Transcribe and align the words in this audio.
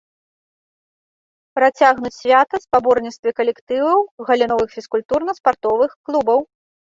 Працягнуць 1.59 2.11
свята 2.21 2.55
спаборніцтвы 2.65 3.29
калектываў 3.41 3.99
галіновых 4.31 4.69
фізкультурна-спартовых 4.79 5.91
клубаў. 6.11 6.39